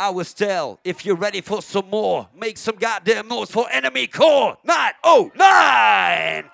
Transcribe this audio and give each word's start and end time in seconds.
I 0.00 0.10
was 0.10 0.32
tell 0.32 0.78
if 0.84 1.04
you're 1.04 1.16
ready 1.16 1.40
for 1.40 1.60
some 1.60 1.90
more, 1.90 2.28
make 2.36 2.56
some 2.56 2.76
goddamn 2.76 3.26
noise 3.26 3.50
for 3.50 3.66
Enemycore 3.66 4.56
909. 4.64 6.50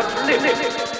Lip. 0.00 0.99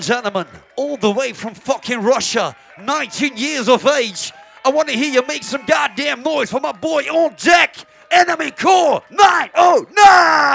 And 0.00 0.06
gentlemen, 0.06 0.46
all 0.76 0.96
the 0.96 1.10
way 1.10 1.34
from 1.34 1.52
fucking 1.52 2.02
Russia, 2.02 2.56
19 2.80 3.36
years 3.36 3.68
of 3.68 3.84
age. 3.86 4.32
I 4.64 4.70
want 4.70 4.88
to 4.88 4.96
hear 4.96 5.12
you 5.12 5.20
make 5.26 5.44
some 5.44 5.66
goddamn 5.66 6.22
noise 6.22 6.50
for 6.50 6.58
my 6.58 6.72
boy 6.72 7.02
on 7.02 7.34
deck, 7.36 7.76
Enemycore 8.10 9.02
909! 9.10 10.49